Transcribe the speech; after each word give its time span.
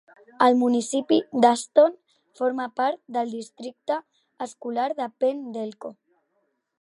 El 0.43 0.55
municipi 0.59 1.19
d'Aston 1.43 1.99
forma 2.41 2.65
part 2.81 2.99
del 3.17 3.31
districte 3.35 3.99
escolar 4.47 4.89
de 5.01 5.11
Penn-Delco. 5.25 5.93